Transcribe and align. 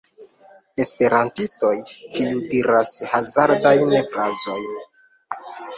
Esperantistoj 0.85 1.75
kiu 2.23 2.41
diras 2.55 2.95
hazardajn 3.13 3.97
frazojn 4.15 4.85